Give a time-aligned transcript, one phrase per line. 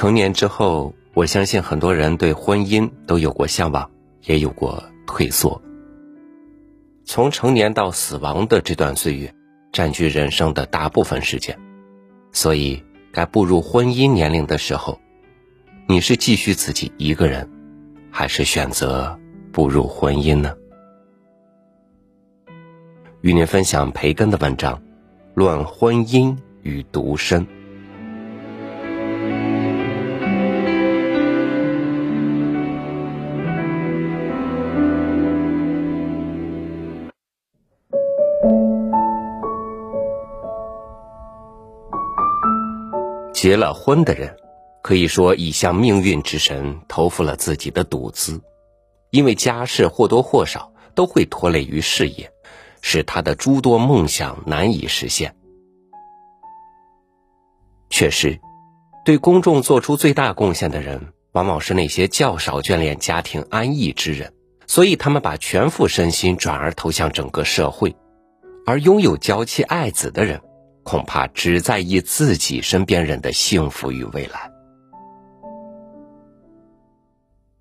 [0.00, 3.90] 成年之后，我相信很多人对婚姻都有过向往，
[4.24, 5.60] 也有过退缩。
[7.04, 9.34] 从成年到死亡的这段岁月，
[9.72, 11.58] 占据人生的大部分时间，
[12.32, 12.82] 所以
[13.12, 14.98] 该步入婚姻年龄的时候，
[15.86, 17.50] 你是继续自己一个人，
[18.10, 19.20] 还是选择
[19.52, 20.54] 步入婚姻呢？
[23.20, 24.76] 与您分享培根的文章
[25.34, 27.46] 《论婚姻与独身》。
[43.40, 44.36] 结了婚的人，
[44.82, 48.38] 可以说已向命运之神投付了自己的赌资，
[49.08, 52.30] 因为家事或多或少都会拖累于事业，
[52.82, 55.34] 使他的诸多梦想难以实现。
[57.88, 58.38] 确实，
[59.06, 61.00] 对公众做出最大贡献的人，
[61.32, 64.34] 往往是那些较少眷恋家庭安逸之人，
[64.66, 67.96] 所以他们把全副身心转而投向整个社会，
[68.66, 70.42] 而拥有娇妻爱子的人。
[70.90, 74.50] 恐怕只在意自己身边人的幸福与未来。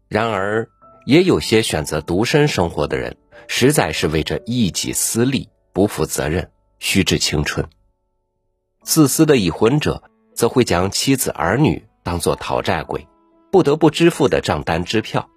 [0.08, 0.68] 然而，
[1.06, 3.16] 也有些选择独身生活的人，
[3.48, 6.50] 实在是为着一己私利，不负责任，
[6.80, 7.70] 虚掷青春。
[8.82, 10.02] 自私的已婚者，
[10.34, 13.08] 则会将妻子儿女当作讨债鬼，
[13.52, 15.30] 不得不支付的账单支票。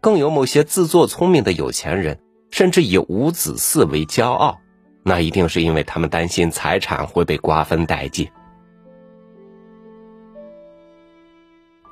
[0.00, 4.58] 更有某些自作聪明的有钱人，甚至以无子嗣为骄傲。
[5.04, 8.28] 那一定是因为他们担心财产会被瓜分殆尽。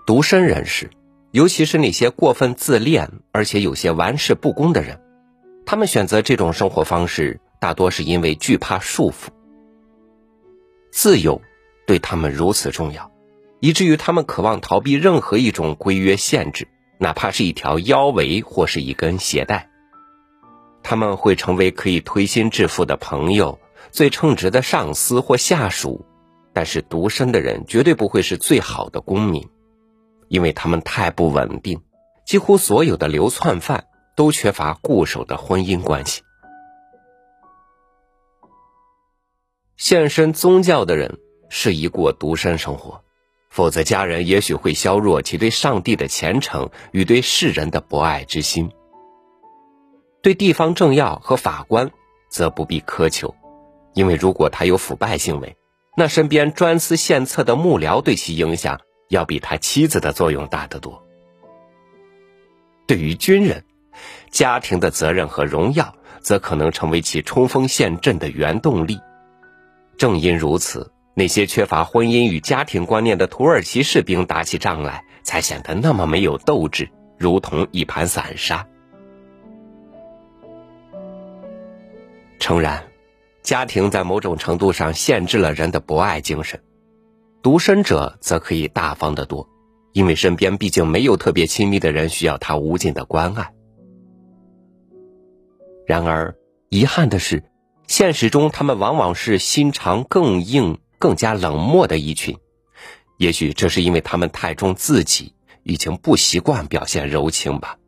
[0.07, 0.91] 独身人士，
[1.31, 5.01] 尤其是那些过分自恋而且有些玩世不恭的人，
[5.65, 9.29] 他们选择这种生活方式，大多是因为惧怕束缚。
[10.91, 11.41] 自由
[11.87, 13.13] 对他们如此重要，
[13.61, 16.67] 以至于他们渴望逃避任何一种规约限制，
[16.99, 19.70] 哪怕是一条腰围或是一根鞋带。
[20.83, 23.59] 他们会成为可以推心置腹的朋友、
[23.91, 26.05] 最称职的上司或下属，
[26.53, 29.49] 但是独身的人绝对不会是最好的公民，
[30.29, 31.81] 因为他们太不稳定。
[32.27, 36.23] 几乎所有的流窜犯都缺乏固守的婚姻关系。
[39.77, 41.19] 献身宗教的人
[41.49, 43.03] 适宜过独身生活，
[43.49, 48.71] 否则家人也许会削弱其对上帝的虔诚与对世人的博爱之心。
[50.23, 51.91] 对地方政要和法官，
[52.29, 53.35] 则不必苛求，
[53.95, 55.57] 因为如果他有腐败行为，
[55.97, 61.03] 那身边专司献策的幕僚对其影响，要比他妻子的作用大得多。
[62.87, 63.65] 对于军人，
[64.31, 69.01] 家庭的责任和荣耀，则可能成为其冲锋陷阵的原动力。
[69.97, 78.67] 正因如此，那些缺乏婚姻与家庭观念的土耳其士兵打起仗来，才显得那么没有斗志，如同一盘散沙。
[82.51, 82.83] 诚然，
[83.45, 86.61] 家庭在某种程度上限制了人的博爱精神，
[87.43, 89.49] 独身者则可以大方得多，
[89.93, 93.55] 因为身边毕竟没有特别亲密的人需要他无尽的关爱。
[95.87, 96.35] 然而，
[96.71, 97.45] 遗憾的是，
[97.87, 102.37] 现实中他们往往是心肠更硬、更加冷漠的一群。
[103.17, 107.79] 也许这是因为他们太重自己，已经不习惯表现柔情吧。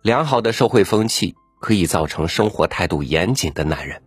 [0.00, 1.36] 良好的社会风气。
[1.58, 4.02] 可以造成生活态度严谨的男人，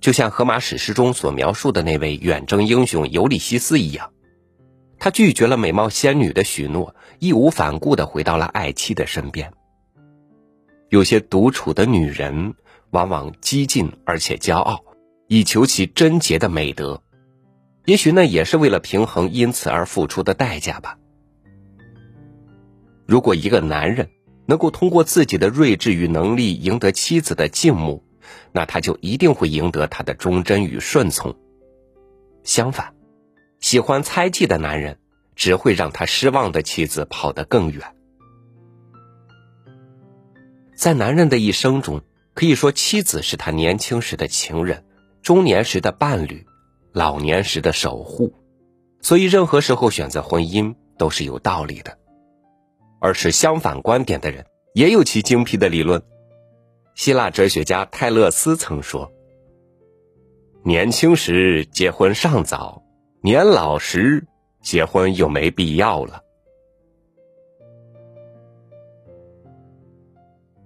[0.00, 4.12] 就像荷马史诗中所描述的那位远征英雄尤利西斯一样，
[4.98, 9.52] 他拒绝了美貌仙女的许诺，义无反顾的回到了爱妻的身边。
[10.90, 12.54] 有些独处的女人
[12.90, 14.84] 往往激进而且骄傲，
[15.26, 17.02] 以求其贞洁的美德，
[17.86, 20.98] 也许那也是为了平衡因此而付出的代价吧。
[23.06, 24.10] 如果一个男人，
[24.46, 28.04] 能够通过自己的睿智与能力赢得妻子的敬慕，
[28.52, 31.36] 那他就一定会赢得她的忠贞与顺从。
[32.44, 32.94] 相反，
[33.60, 34.98] 喜欢猜忌的男人
[35.36, 37.94] 只会让他失望的妻子跑得更远。
[40.76, 42.02] 在男人的一生中，
[42.34, 44.84] 可以说妻子是他年轻时的情人，
[45.22, 46.44] 中年时的伴侣，
[46.92, 48.34] 老年时的守护，
[49.00, 51.96] 所以任何时候选择婚姻都是有道理的。
[53.02, 56.00] 而持相反观点的人也有其精辟的理论。
[56.94, 59.10] 希腊哲学家泰勒斯曾说
[60.64, 62.82] ：“年轻时结婚尚早，
[63.20, 64.24] 年老时
[64.62, 66.22] 结婚又没必要了。”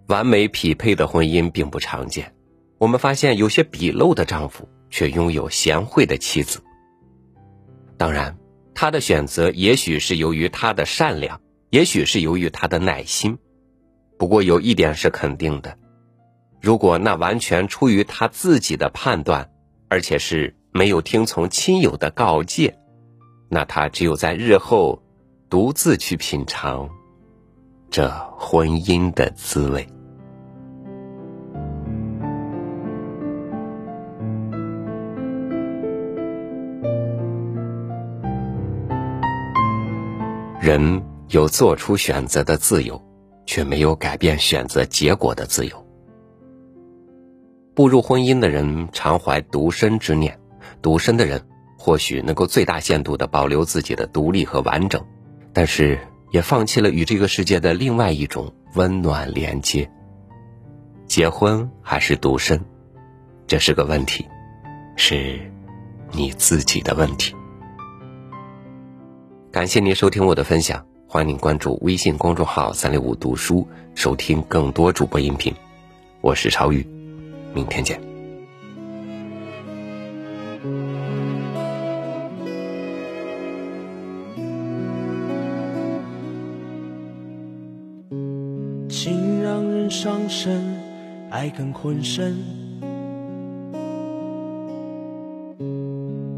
[0.09, 2.35] 完美匹配的婚姻并不常见。
[2.79, 6.63] 我们发现，有些鄙陋的丈夫却拥有贤惠的妻子。
[7.97, 8.37] 当然，
[8.75, 11.41] 他的选择也许是由于他的善良，
[11.77, 13.37] 也许是由于他的耐心。
[14.19, 15.77] 不过有一点是肯定的：
[16.59, 19.51] 如果那完全出于他自己的判断，
[19.91, 22.79] 而且是没有听从亲友的告诫，
[23.51, 25.03] 那他只有在日后
[25.51, 26.89] 独自去品尝
[27.91, 28.09] 这
[28.39, 29.87] 婚姻的滋味。
[40.59, 43.03] 人有做出选择的自由，
[43.47, 45.87] 却没有改变选择结果的自由。
[47.75, 50.39] 步入婚姻的人常怀独身之念，
[50.81, 51.43] 独身的人
[51.77, 55.05] 或许能够最大限度的保留自己的独立和完整，
[55.53, 55.99] 但是
[56.31, 59.91] 也放弃了与这个世界的另外一种温暖连接。
[61.07, 62.65] 结婚还是独身，
[63.47, 64.27] 这是个问题，
[64.97, 65.39] 是
[66.13, 67.35] 你自己的问题。
[69.51, 73.65] 感谢您收听我的分享，欢迎关注微信公众号“三六五读书”，
[73.95, 75.55] 收听更多主播音频。
[76.21, 76.85] 我是超宇，
[77.55, 78.01] 明天见。
[88.89, 90.77] 情让人伤身，
[91.31, 92.37] 爱更困身。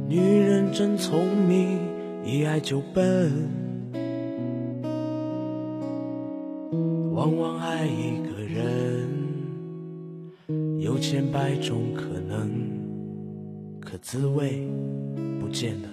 [0.06, 1.96] 女人真聪明。
[2.24, 3.48] 一爱就笨，
[10.88, 12.50] 有千百种可能，
[13.78, 14.66] 可滋味
[15.38, 15.88] 不见得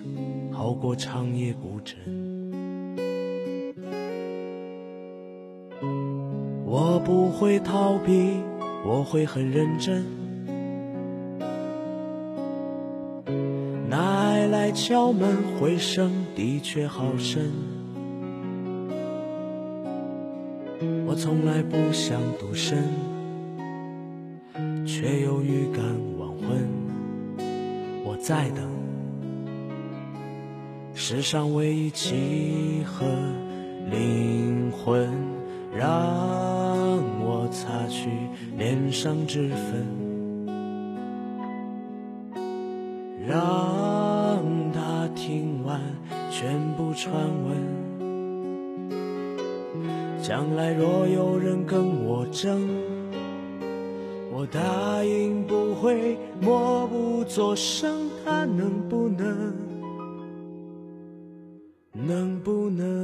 [0.53, 1.97] 好过长夜孤枕。
[6.65, 8.38] 我不会逃避，
[8.86, 10.06] 我会很认真。
[13.89, 17.51] 那爱来敲门回声的确好深，
[21.06, 22.81] 我从来不想独身，
[25.05, 25.83] 却又预感
[26.17, 26.67] 晚婚。
[28.03, 28.67] 我在等
[30.95, 33.05] 世上唯一契合
[33.91, 35.07] 灵魂，
[35.77, 35.87] 让
[37.23, 38.09] 我擦去
[38.57, 39.85] 脸上脂粉，
[43.27, 43.37] 让
[44.73, 45.79] 他听完。
[46.31, 47.13] 全部传
[47.45, 47.55] 闻，
[50.19, 52.67] 将来若有人跟我争，
[54.37, 58.05] 我答应不会默不作声。
[58.25, 59.53] 他能不能？
[61.93, 62.94] 能不能？